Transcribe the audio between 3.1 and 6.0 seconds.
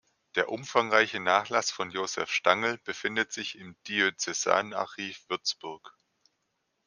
sich im Diözesanarchiv Würzburg.